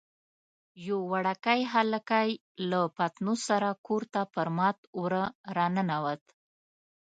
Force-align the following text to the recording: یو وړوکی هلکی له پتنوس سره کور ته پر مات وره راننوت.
یو 0.87 0.99
وړوکی 1.11 1.59
هلکی 1.73 2.29
له 2.69 2.79
پتنوس 2.97 3.39
سره 3.49 3.69
کور 3.87 4.03
ته 4.13 4.21
پر 4.33 4.47
مات 4.57 4.77
وره 5.01 5.23
راننوت. 5.55 6.23